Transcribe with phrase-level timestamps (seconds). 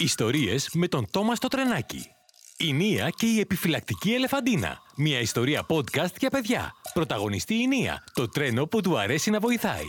[0.00, 2.06] Ιστορίες με τον Τόμας το τρενάκι.
[2.58, 4.78] Η Νία και η επιφυλακτική ελεφαντίνα.
[4.96, 6.72] Μια ιστορία podcast για παιδιά.
[6.94, 9.84] Πρωταγωνιστή η Νία, το τρένο που του αρέσει να βοηθάει.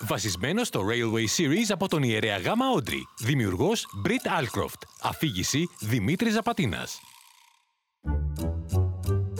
[0.00, 3.02] Βασισμένος στο Railway Series από τον ιερέα Γάμα Όντρι.
[3.18, 4.82] Δημιουργός Brit Alcroft.
[5.02, 7.00] Αφήγηση Δημήτρης Ζαπατίνας.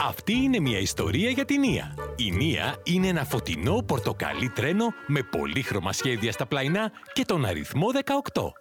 [0.00, 1.94] Αυτή είναι μια ιστορία για την Νία.
[2.16, 7.86] Η Νία είναι ένα φωτεινό πορτοκαλί τρένο με πολύχρωμα σχέδια στα πλαϊνά και τον αριθμό
[8.32, 8.52] 18.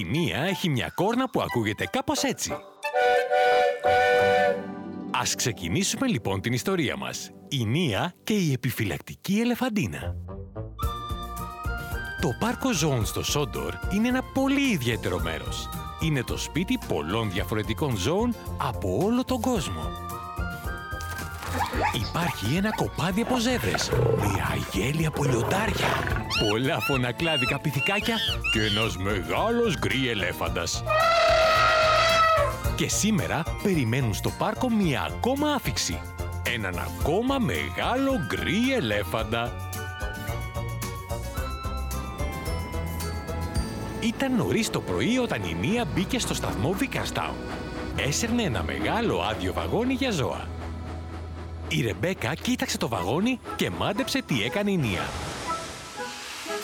[0.00, 2.52] Η Νία έχει μια κόρνα που ακούγεται κάπως έτσι.
[5.10, 7.30] Ας ξεκινήσουμε λοιπόν την ιστορία μας.
[7.48, 10.14] Η Νία και η επιφυλακτική ελεφαντίνα.
[12.20, 15.68] Το πάρκο ζώων στο Σόντορ είναι ένα πολύ ιδιαίτερο μέρος.
[16.00, 20.01] Είναι το σπίτι πολλών διαφορετικών ζώων από όλο τον κόσμο.
[21.94, 25.86] Υπάρχει ένα κοπάδι από ζέμπρες, μια γέλια από λιοντάρια,
[26.48, 28.16] πολλά φωνακλάδικα πυθικάκια
[28.52, 30.84] και ένας μεγάλος γκρι ελέφαντας.
[32.76, 36.00] Και σήμερα περιμένουν στο πάρκο μια ακόμα άφηξη.
[36.54, 39.52] Έναν ακόμα μεγάλο γκρι ελέφαντα.
[44.00, 47.36] Ήταν νωρίς το πρωί όταν η Νία μπήκε στο σταθμό Βίκαρστάουν.
[47.96, 50.46] Έσερνε ένα μεγάλο άδειο βαγόνι για ζώα.
[51.74, 55.08] Η Ρεμπέκα κοίταξε το βαγόνι και μάντεψε τι έκανε η Νία.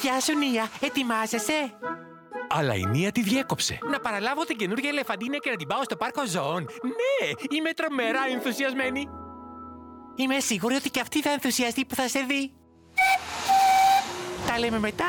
[0.02, 0.70] Γεια σου, Νία.
[0.80, 1.74] Ετοιμάζεσαι;
[2.48, 3.78] Αλλά η Νία τη διέκοψε.
[3.90, 6.62] Να παραλάβω την καινούργια ελεφαντίνα και να την πάω στο πάρκο ζώων.
[6.82, 9.08] Ναι, είμαι τρομερά ενθουσιασμένη.
[10.16, 12.52] Είμαι σίγουρη ότι και αυτή θα ενθουσιαστεί που θα σε δει.
[14.46, 15.04] Τα λέμε μετά.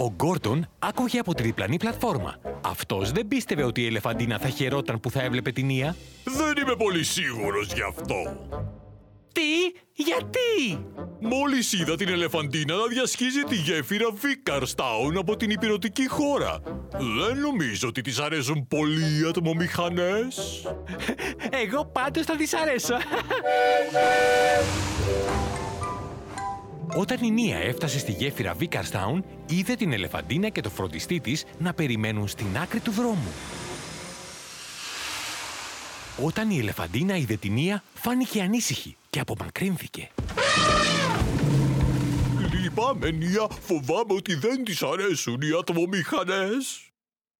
[0.00, 2.36] Ο Γκόρτον άκουγε από τη διπλανή πλατφόρμα.
[2.64, 5.96] Αυτός δεν πίστευε ότι η ελεφαντίνα θα χαιρόταν που θα έβλεπε την Νία.
[6.24, 8.48] Δεν είμαι πολύ σίγουρος γι' αυτό.
[9.32, 10.84] Τι, γιατί;
[11.20, 16.60] Μόλις είδα την ελεφαντίνα να διασχίζει τη γέφυρα Βίκαρστάουν από την υπηρετική χώρα.
[16.90, 20.62] Δεν νομίζω ότι της αρέσουν πολύ οι ατμομηχανές.
[21.50, 22.94] Εγώ πάντως θα της αρέσω.
[27.00, 31.74] Όταν η Νία έφτασε στη γέφυρα Βίκαρστάουν, είδε την ελεφαντίνα και το φροντιστή της να
[31.74, 33.32] περιμένουν στην άκρη του δρόμου.
[36.22, 40.10] Όταν η ελεφαντίνα είδε την Νία, φάνηκε ανήσυχη και απομακρύνθηκε.
[42.52, 46.90] Λυπάμαι, Νία, φοβάμαι ότι δεν της αρέσουν οι ατμομηχανές.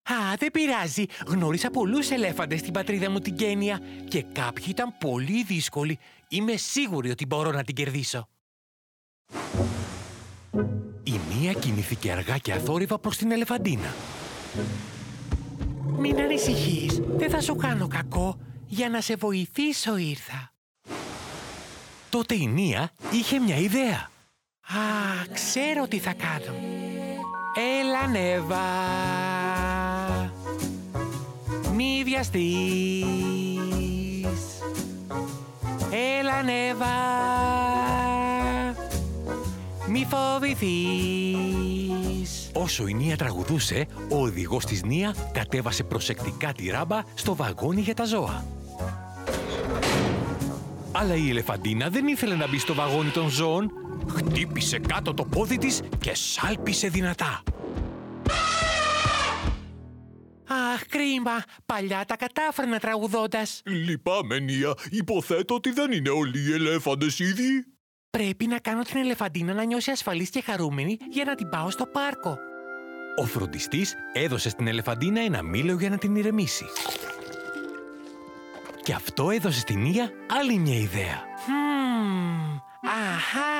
[0.03, 1.04] Α, δεν πειράζει.
[1.26, 5.99] Γνώρισα πολλούς ελέφαντες στην πατρίδα μου την Κένια και κάποιοι ήταν πολύ δύσκολοι.
[6.28, 8.28] Είμαι σίγουρη ότι μπορώ να την κερδίσω.
[11.03, 13.95] Η Νία κινήθηκε αργά και αθόρυβα προς την ελεφαντίνα.
[15.99, 17.01] Μην ανησυχείς.
[17.17, 18.39] Δεν θα σου κάνω κακό.
[18.67, 20.53] Για να σε βοηθήσω ήρθα.
[22.09, 24.11] Τότε η Νία είχε μια ιδέα.
[24.61, 26.59] Α, ξέρω τι θα κάνω.
[27.81, 28.65] Έλα, Νέβα.
[31.75, 32.45] Μη βιαστείς.
[36.19, 37.69] Έλα, Νέβα.
[40.00, 40.61] Μη φοβηθείς.
[42.53, 47.94] Όσο η Νία τραγουδούσε, ο οδηγός της Νία κατέβασε προσεκτικά τη ράμπα στο βαγόνι για
[47.94, 48.44] τα ζώα.
[50.93, 53.71] Αλλά η ελεφαντίνα δεν ήθελε να μπει στο βαγόνι των ζώων.
[54.09, 57.43] Χτύπησε κάτω το πόδι της και σάλπισε δυνατά.
[60.75, 61.43] Αχ, κρίμα.
[61.67, 63.62] Παλιά τα κατάφερνα τραγουδώντας.
[63.65, 67.65] Λυπάμαι, Νία, υποθέτω ότι δεν είναι όλοι οι ελέφαντες ίδιοι.
[68.10, 71.87] Πρέπει να κάνω την ελεφαντίνα να νιώσει ασφαλής και χαρούμενη για να την πάω στο
[71.87, 72.38] πάρκο.
[73.16, 76.65] Ο φροντιστής έδωσε στην ελεφαντίνα ένα μήλο για να την ηρεμήσει.
[78.82, 80.10] Και αυτό έδωσε στην Νία
[80.41, 81.22] άλλη μια ιδέα.
[81.44, 82.56] Χμ,
[82.88, 83.50] αχά.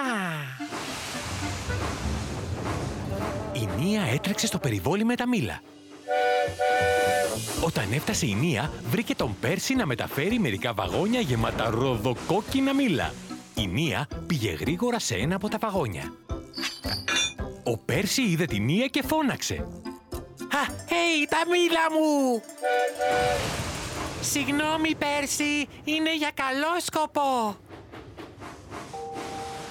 [3.53, 5.61] Η Νία έτρεξε στο περιβόλι με τα μήλα.
[7.65, 13.13] Όταν έφτασε η Νία, βρήκε τον Πέρση να μεταφέρει μερικά βαγόνια γεμάτα ροδοκόκκινα μήλα.
[13.61, 16.13] Η Νία πήγε γρήγορα σε ένα από τα βαγόνια.
[17.65, 19.55] Ο Πέρση είδε τη Νία και φώναξε.
[19.55, 22.43] Α, hey, τα μήλα μου!
[24.21, 27.57] Συγγνώμη, Πέρση, είναι για καλό σκοπό.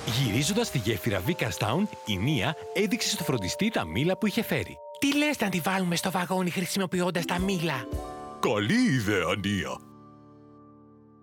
[0.06, 4.78] Γυρίζοντας στη γέφυρα Βίκαρστάουν, η Νία έδειξε στο φροντιστή τα μήλα που είχε φέρει.
[5.00, 7.88] Τι λες να τη βάλουμε στο βαγόνι χρησιμοποιώντας τα μήλα;
[8.40, 9.89] Καλή ιδέα, Νία.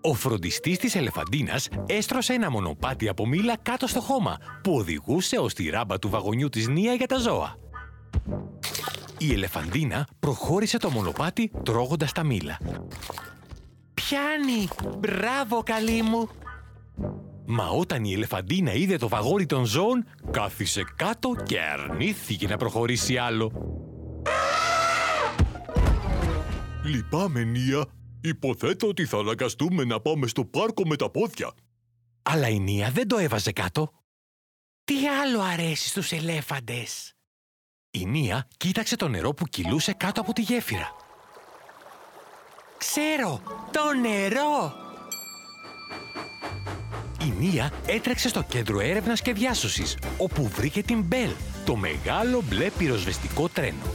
[0.08, 5.55] Ο φροντιστής της ελεφαντίνας έστρωσε ένα μονοπάτι από μήλα κάτω στο χώμα που οδηγούσε ως
[5.55, 7.56] τη ράμπα του βαγονιού της Νία για τα ζώα.
[9.19, 12.58] Η ελεφαντίνα προχώρησε το μονοπάτι τρώγοντας τα μήλα.
[13.94, 14.69] Πιάνει!
[14.99, 16.29] Μπράβο, καλή μου!
[17.47, 23.17] Μα όταν η ελεφαντίνα είδε το βαγόνι των ζώων, κάθισε κάτω και αρνήθηκε να προχωρήσει
[23.17, 23.53] άλλο.
[26.85, 27.85] Λυπάμαι, Νία.
[28.28, 31.52] Υποθέτω ότι θα αναγκαστούμε να πάμε στο πάρκο με τα πόδια.
[32.23, 33.93] Αλλά η Νία δεν το έβαζε κάτω.
[34.84, 37.12] Τι άλλο αρέσει στους ελέφαντες;
[37.90, 40.96] Η Νία κοίταξε το νερό που κυλούσε κάτω από τη γέφυρα.
[42.78, 43.43] Ξέρω,
[43.73, 44.72] το νερό!
[47.25, 51.31] Η Νία έτρεξε στο κέντρο έρευνας και διάσωσης, όπου βρήκε την Μπέλ,
[51.64, 53.87] το μεγάλο μπλε πυροσβεστικό τρένο.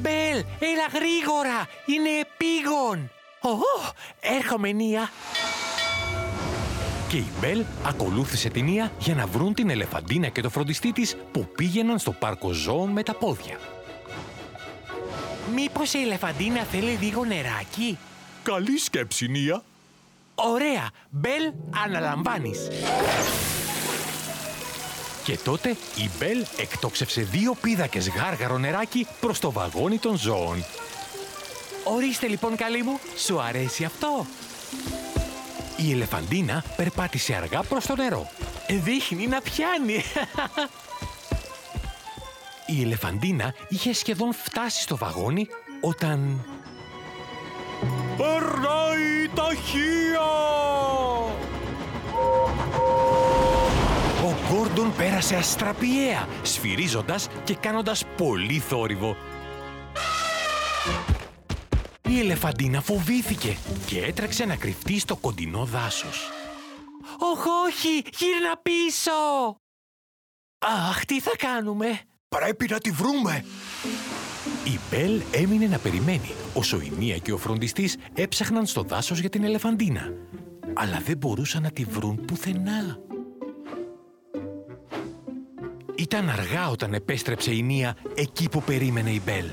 [0.00, 1.68] Μπέλ, έλα γρήγορα!
[1.86, 3.10] Είναι επίγον!
[3.42, 5.10] Ω, έρχομαι, Νία!
[7.08, 11.16] Και η Μπέλ ακολούθησε την Νία για να βρουν την ελεφαντίνα και το φροντιστή της
[11.32, 13.58] που πήγαιναν στο πάρκο ζώων με τα πόδια.
[15.54, 17.98] Μήπως η ελεφαντίνα θέλει λίγο νεράκι;
[18.42, 19.62] Καλή σκέψη, Νία.
[20.34, 20.90] Ωραία!
[21.10, 21.52] Μπέλ,
[21.84, 22.68] αναλαμβάνεις.
[25.24, 30.64] Και τότε η Μπέλ εκτόξευσε δύο πίδακες γάργαρο νεράκι προς το βαγόνι των ζώων.
[31.84, 34.26] Ορίστε λοιπόν καλή μου, σου αρέσει αυτό;
[35.76, 38.30] Η ελεφαντίνα περπάτησε αργά προς το νερό.
[38.66, 40.02] Ε, Δείχνει να πιάνει.
[42.66, 45.46] Η ελεφαντίνα είχε σχεδόν φτάσει στο βαγόνι
[45.80, 46.44] όταν...
[48.16, 50.30] Περνάει ταχεία!
[54.24, 59.16] Ο Γκόρντον πέρασε αστραπιαία, σφυρίζοντας και κάνοντας πολύ θόρυβο.
[62.08, 63.56] Η ελεφαντίνα φοβήθηκε
[63.86, 66.30] και έτρεξε να κρυφτεί στο κοντινό δάσος.
[67.18, 68.02] «Όχ, όχι!
[68.18, 69.10] Γύρνα πίσω!»
[70.58, 73.44] «Αχ, τι θα κάνουμε!» Πρέπει να τη βρούμε.
[74.64, 79.28] Η Μπέλ έμεινε να περιμένει, όσο η Μία και ο φροντιστής έψαχναν στο δάσος για
[79.28, 80.12] την ελεφαντίνα.
[80.74, 82.98] Αλλά δεν μπορούσαν να τη βρουν πουθενά.
[85.94, 89.46] Ήταν αργά όταν επέστρεψε η Μία εκεί που περίμενε η Μπέλ.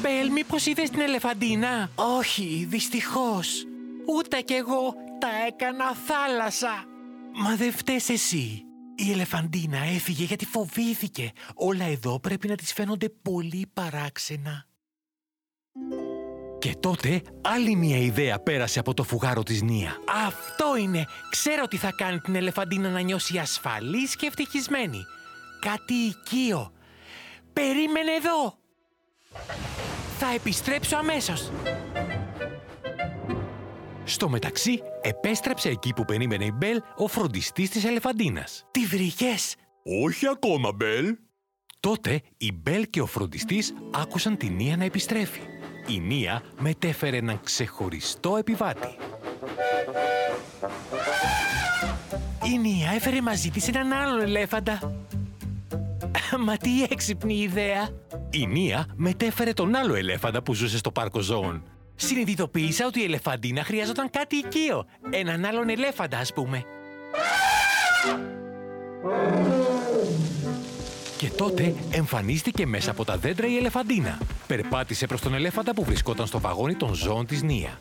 [0.00, 3.64] Μπέλ, μήπως είδες την ελεφαντίνα; Όχι, δυστυχώς.
[4.06, 6.84] Ούτε κι εγώ τα έκανα θάλασσα.
[7.32, 8.60] Μα δεν φταίς εσύ.
[8.94, 11.32] Η ελεφαντίνα έφυγε γιατί φοβήθηκε.
[11.54, 14.66] Όλα εδώ πρέπει να της φαίνονται πολύ παράξενα.
[16.58, 19.96] Και τότε άλλη μια ιδέα πέρασε από το φουγάρο της Νία.
[20.26, 21.04] Αυτό είναι!
[21.30, 25.04] Ξέρω τι θα κάνει την ελεφαντίνα να νιώσει ασφαλής και ευτυχισμένη.
[25.60, 26.72] Κάτι οικείο.
[27.52, 28.58] Περίμενε εδώ!
[30.18, 31.50] Θα επιστρέψω αμέσως.
[34.04, 38.66] Στο μεταξύ, επέστρεψε εκεί που περίμενε η Μπέλ ο φροντιστής της ελεφαντίνας.
[38.70, 39.54] Τι βρήκες;
[40.02, 41.16] Όχι ακόμα, Μπέλ.
[41.80, 45.40] Τότε η Μπέλ και ο φροντιστής άκουσαν τη Νία να επιστρέφει.
[45.88, 48.96] Η Νία μετέφερε έναν ξεχωριστό επιβάτη.
[52.54, 55.06] Η Νία έφερε μαζί της έναν άλλον ελέφαντα.
[56.46, 57.88] Μα τι έξυπνη ιδέα!
[58.30, 61.62] Η Νία μετέφερε τον άλλο ελέφαντα που ζούσε στο πάρκο ζώων.
[61.94, 64.86] Συνειδητοποίησα ότι η ελεφαντίνα χρειάζονταν κάτι οικείο.
[65.10, 66.64] Έναν άλλον ελέφαντα, ας πούμε.
[71.18, 74.18] Και τότε εμφανίστηκε μέσα από τα δέντρα η ελεφαντίνα.
[74.46, 77.80] Περπάτησε προς τον ελέφαντα που βρισκόταν στο βαγόνι των ζώων της Νία.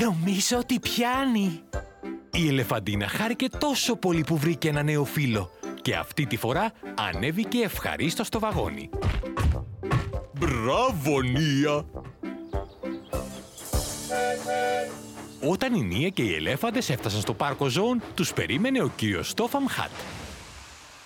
[0.00, 1.60] Νομίζω ότι πιάνει.
[2.38, 5.50] Η ελεφαντίνα χάρηκε τόσο πολύ που βρήκε ένα νέο φίλο
[5.82, 8.90] και αυτή τη φορά ανέβηκε ευχαρίστως στο βαγόνι.
[10.32, 11.84] Μπράβο, Νία.
[15.40, 19.64] Όταν η Νία και οι ελέφαντες έφτασαν στο πάρκο ζώων, τους περίμενε ο κύριος Στόφαμ
[19.66, 19.90] Χατ.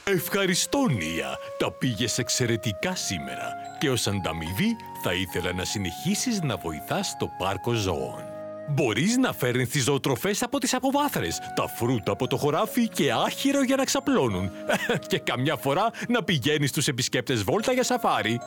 [0.05, 1.37] Ευχαριστώ, Νία.
[1.59, 3.49] Τα πήγες εξαιρετικά σήμερα.
[3.79, 8.32] Και ως ανταμοιβή θα ήθελα να συνεχίσεις να βοηθάς στο πάρκο ζώων.
[8.75, 13.63] Μπορείς να φέρνεις τις ζωοτροφές από τις αποβάθρες, τα φρούτα από το χωράφι και άχυρο
[13.63, 14.51] για να ξαπλώνουν.
[15.09, 18.41] και καμιά φορά να πηγαίνεις στους επισκέπτες βόλτα για σαφάρι.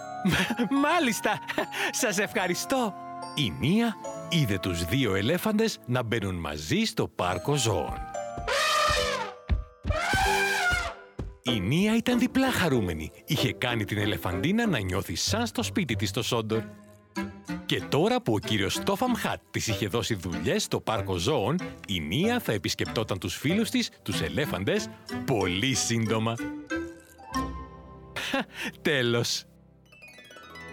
[0.81, 1.39] Μάλιστα!
[2.01, 2.93] Σας ευχαριστώ!
[3.35, 3.95] Η Νία
[4.29, 7.97] είδε τους δύο ελέφαντες να μπαίνουν μαζί στο πάρκο ζώων.
[11.43, 13.11] Η Νία ήταν διπλά χαρούμενη.
[13.25, 16.61] Είχε κάνει την ελεφαντίνα να νιώθει σαν στο σπίτι της στο Σόντορ.
[17.65, 21.99] Και τώρα που ο κύριος Στόφαμ Χατ της είχε δώσει δουλειές στο πάρκο ζώων, η
[21.99, 24.89] Νία θα επισκεπτόταν τους φίλους της, τους ελέφαντες,
[25.25, 26.35] πολύ σύντομα.
[28.81, 29.45] Τέλος.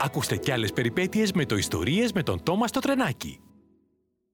[0.01, 3.41] Ακούστε κι άλλες περιπέτειες με το ιστορίες με τον Τόμας στο τρενάκι.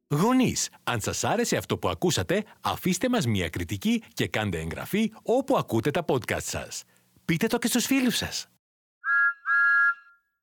[0.09, 5.57] Γονείς, αν σας άρεσε αυτό που ακούσατε, αφήστε μας μια κριτική και κάντε εγγραφή όπου
[5.57, 6.83] ακούτε τα podcast σας.
[7.25, 8.49] Πείτε το και στους φίλους σας.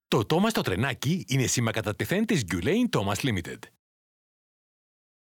[0.08, 3.60] Το Thomas το τρενάκι είναι σήμα κατά τεθέν της Gulain Thomas Limited.